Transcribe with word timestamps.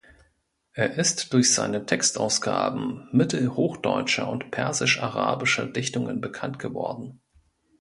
Er 0.73 0.95
ist 0.95 1.31
durch 1.31 1.53
seine 1.53 1.85
Textausgaben 1.85 3.07
mittelhochdeutscher 3.11 4.27
und 4.27 4.49
persisch-arabischer 4.49 5.67
Dichtungen 5.67 6.21
bekannt 6.21 6.57
geworden. 6.57 7.21